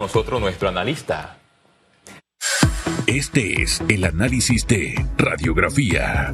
[0.00, 1.38] nosotros nuestro analista.
[3.08, 6.32] Este es el análisis de radiografía.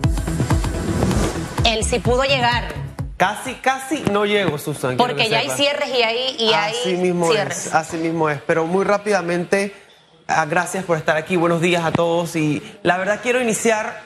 [1.64, 2.74] Él sí pudo llegar.
[3.16, 4.98] Casi, casi no llego, Susan.
[4.98, 7.68] Porque ya hay cierres y hay, y así hay mismo cierres.
[7.68, 8.38] Es, así mismo es.
[8.46, 9.74] Pero muy rápidamente,
[10.26, 11.36] ah, gracias por estar aquí.
[11.36, 12.36] Buenos días a todos.
[12.36, 13.98] Y la verdad quiero iniciar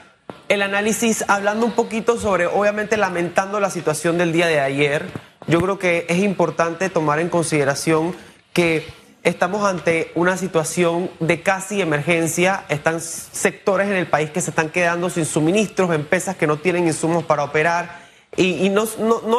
[0.47, 5.05] el análisis hablando un poquito sobre, obviamente lamentando la situación del día de ayer.
[5.47, 8.15] Yo creo que es importante tomar en consideración
[8.53, 12.65] que estamos ante una situación de casi emergencia.
[12.69, 16.87] Están sectores en el país que se están quedando sin suministros, empresas que no tienen
[16.87, 18.09] insumos para operar.
[18.37, 18.85] Y, no,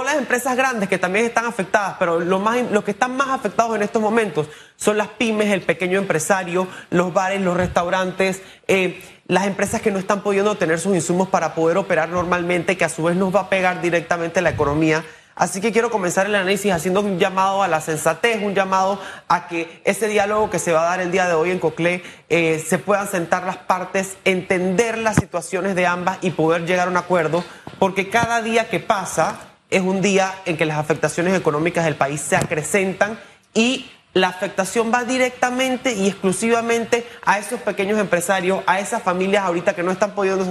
[0.02, 3.82] las empresas grandes que también están afectadas, pero lo los que están más afectados en
[3.82, 9.80] estos momentos son las pymes, el pequeño empresario, los bares, los restaurantes, eh, las empresas
[9.80, 13.16] que no están pudiendo tener sus insumos para poder operar normalmente, que a su vez
[13.16, 15.04] nos va a pegar directamente la economía.
[15.34, 19.48] Así que quiero comenzar el análisis haciendo un llamado a la sensatez, un llamado a
[19.48, 22.62] que ese diálogo que se va a dar el día de hoy en Coclé eh,
[22.66, 26.96] se puedan sentar las partes, entender las situaciones de ambas y poder llegar a un
[26.96, 27.44] acuerdo,
[27.78, 29.38] porque cada día que pasa
[29.70, 33.18] es un día en que las afectaciones económicas del país se acrecentan
[33.54, 39.74] y la afectación va directamente y exclusivamente a esos pequeños empresarios, a esas familias ahorita
[39.74, 40.50] que no están pudiendo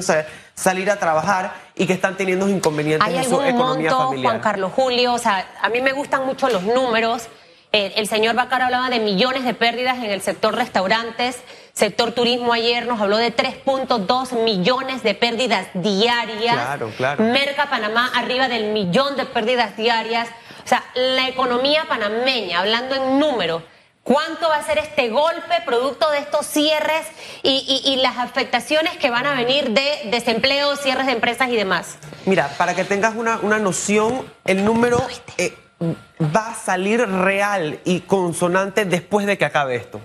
[0.56, 4.32] salir a trabajar y que están teniendo inconvenientes ¿Hay en su economía monto, familiar.
[4.32, 7.28] Juan Carlos Julio, o sea, a mí me gustan mucho los números.
[7.72, 11.38] Eh, el señor Bacar hablaba de millones de pérdidas en el sector restaurantes,
[11.74, 16.56] sector turismo ayer nos habló de 3.2 millones de pérdidas diarias.
[16.56, 17.24] Claro, claro.
[17.26, 20.30] Merca Panamá arriba del millón de pérdidas diarias.
[20.70, 23.64] O sea, la economía panameña, hablando en números,
[24.03, 27.08] ¿cuánto va a ser este golpe producto de estos cierres
[27.42, 31.56] y, y, y las afectaciones que van a venir de desempleo, cierres de empresas y
[31.56, 31.97] demás?
[32.28, 35.02] Mira, para que tengas una, una noción, el número
[35.40, 35.56] eh,
[36.22, 40.00] va a salir real y consonante después de que acabe esto.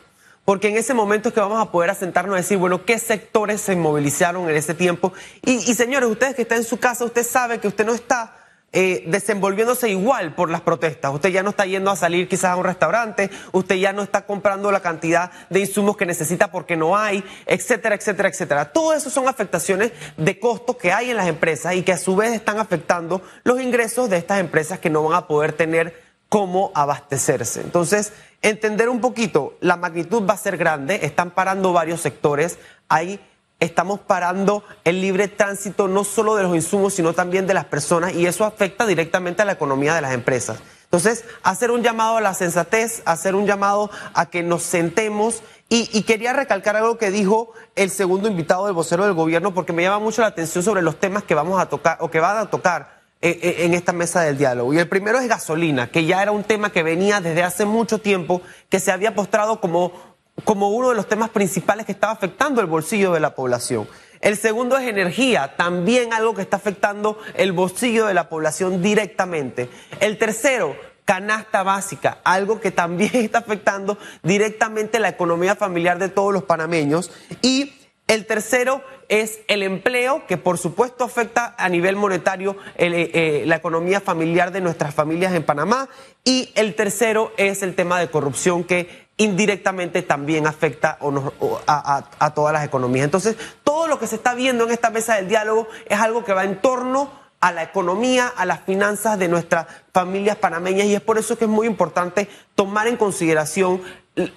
[0.47, 3.61] Porque en ese momento es que vamos a poder asentarnos a decir, bueno, qué sectores
[3.61, 5.13] se movilizaron en ese tiempo.
[5.45, 8.44] Y, y señores, ustedes que están en su casa, usted sabe que usted no está
[8.77, 11.15] eh, desenvolviéndose igual por las protestas.
[11.15, 14.27] Usted ya no está yendo a salir quizás a un restaurante, usted ya no está
[14.27, 18.73] comprando la cantidad de insumos que necesita porque no hay, etcétera, etcétera, etcétera.
[18.73, 22.17] Todo eso son afectaciones de costos que hay en las empresas y que a su
[22.17, 26.73] vez están afectando los ingresos de estas empresas que no van a poder tener cómo
[26.75, 27.61] abastecerse.
[27.61, 32.59] Entonces, entender un poquito, la magnitud va a ser grande, están parando varios sectores,
[32.89, 33.21] hay
[33.65, 38.15] estamos parando el libre tránsito no solo de los insumos, sino también de las personas
[38.15, 40.59] y eso afecta directamente a la economía de las empresas.
[40.85, 46.03] Entonces, hacer un llamado a la sensatez, hacer un llamado a que nos sentemos y,
[46.03, 49.99] quería recalcar algo que dijo el segundo invitado del vocero del gobierno porque me llama
[49.99, 53.03] mucho la atención sobre los temas que vamos a tocar o que van a tocar
[53.23, 54.73] en esta mesa del diálogo.
[54.73, 57.99] Y el primero es gasolina, que ya era un tema que venía desde hace mucho
[57.99, 62.61] tiempo, que se había postrado como como uno de los temas principales que estaba afectando
[62.61, 63.87] el bolsillo de la población.
[64.21, 69.69] El segundo es energía, también algo que está afectando el bolsillo de la población directamente.
[70.01, 70.75] El tercero,
[71.05, 77.11] canasta básica, algo que también está afectando directamente la economía familiar de todos los panameños.
[77.43, 77.75] Y
[78.07, 83.57] el tercero es el empleo, que por supuesto afecta a nivel monetario el, eh, la
[83.57, 85.89] economía familiar de nuestras familias en Panamá.
[86.25, 91.61] Y el tercero es el tema de corrupción, que indirectamente también afecta o nos, o
[91.67, 93.05] a, todas las economías.
[93.05, 96.33] Entonces, todo lo que se está viendo en esta mesa del diálogo es algo que
[96.33, 97.11] va en torno
[97.41, 101.45] a la economía, a las finanzas de nuestras familias panameñas y es por eso que
[101.45, 103.83] es muy importante tomar en consideración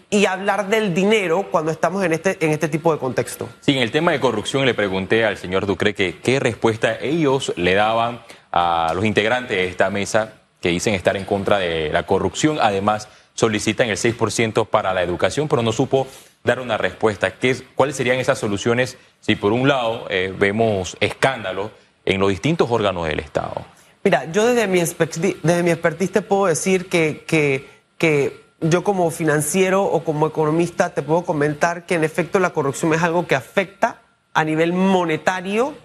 [0.09, 3.47] y hablar del dinero cuando estamos en este, en este tipo de contexto.
[3.61, 7.53] Sí, en el tema de corrupción le pregunté al señor Ducre que qué respuesta ellos
[7.55, 8.21] le daban
[8.51, 13.07] a los integrantes de esta mesa que dicen estar en contra de la corrupción, además
[13.37, 16.07] solicitan el 6% para la educación, pero no supo
[16.43, 17.31] dar una respuesta.
[17.35, 21.69] ¿Qué, ¿Cuáles serían esas soluciones si por un lado eh, vemos escándalos
[22.03, 23.63] en los distintos órganos del Estado?
[24.03, 29.11] Mira, yo desde mi, desde mi expertise te puedo decir que, que, que yo como
[29.11, 33.35] financiero o como economista te puedo comentar que en efecto la corrupción es algo que
[33.35, 34.01] afecta
[34.33, 35.75] a nivel monetario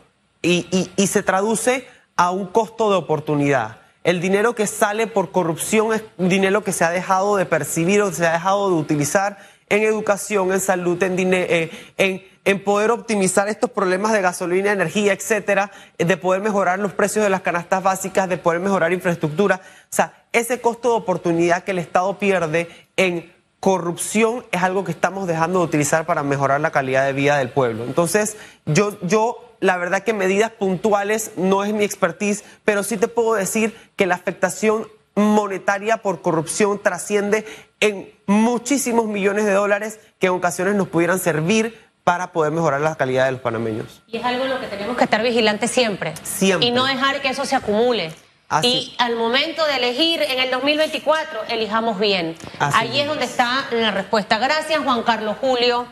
[0.41, 1.87] y, y, y se traduce
[2.17, 3.82] a un costo de oportunidad.
[4.05, 8.13] El dinero que sale por corrupción es dinero que se ha dejado de percibir o
[8.13, 9.39] se ha dejado de utilizar
[9.69, 15.13] en educación, en salud, en, eh, en, en poder optimizar estos problemas de gasolina, energía,
[15.13, 19.61] etcétera, de poder mejorar los precios de las canastas básicas, de poder mejorar infraestructura.
[19.85, 24.91] O sea, ese costo de oportunidad que el Estado pierde en corrupción es algo que
[24.91, 27.85] estamos dejando de utilizar para mejorar la calidad de vida del pueblo.
[27.85, 33.09] Entonces, yo, yo la verdad que medidas puntuales no es mi expertise, pero sí te
[33.09, 37.47] puedo decir que la afectación monetaria por corrupción trasciende
[37.81, 42.97] en muchísimos millones de dólares que en ocasiones nos pudieran servir para poder mejorar la
[42.97, 44.03] calidad de los panameños.
[44.09, 46.15] Y es algo en lo que tenemos que estar vigilantes siempre.
[46.25, 46.67] Siempre.
[46.67, 48.13] Y no dejar que eso se acumule.
[48.49, 48.67] Así.
[48.67, 52.35] Y al momento de elegir en el 2024, elijamos bien.
[52.59, 53.11] Así Ahí es mismo.
[53.11, 54.39] donde está la respuesta.
[54.39, 55.87] Gracias, Juan Carlos Julio,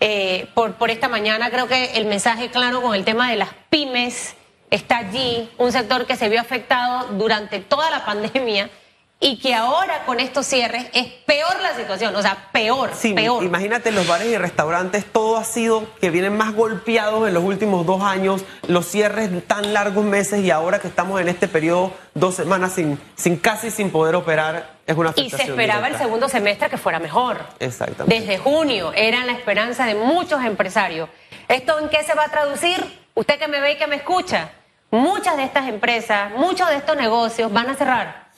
[0.00, 1.50] eh, por, por esta mañana.
[1.50, 4.34] Creo que el mensaje claro con el tema de las pymes
[4.70, 8.68] está allí, un sector que se vio afectado durante toda la pandemia
[9.20, 13.42] y que ahora con estos cierres es peor la situación, o sea, peor, Sí, peor.
[13.42, 17.84] imagínate los bares y restaurantes, todo ha sido que vienen más golpeados en los últimos
[17.84, 22.36] dos años, los cierres tan largos meses y ahora que estamos en este periodo, dos
[22.36, 26.68] semanas sin, sin casi sin poder operar, es una Y se esperaba el segundo semestre
[26.68, 27.38] que fuera mejor.
[27.60, 28.18] Exactamente.
[28.18, 31.08] Desde junio era la esperanza de muchos empresarios.
[31.46, 32.82] ¿Esto en qué se va a traducir?
[33.14, 34.50] Usted que me ve y que me escucha.
[34.90, 38.28] Muchas de estas empresas, muchos de estos negocios van a cerrar.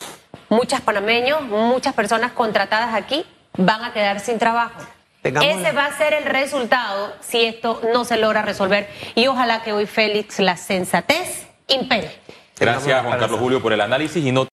[0.49, 3.25] Muchos panameños, muchas personas contratadas aquí
[3.57, 4.81] van a quedar sin trabajo.
[5.23, 8.89] Tengamos Ese la- va a ser el resultado si esto no se logra resolver.
[9.15, 12.11] Y ojalá que hoy, Félix, la sensatez impere.
[12.59, 14.45] Gracias, Juan Carlos Julio, por el análisis y no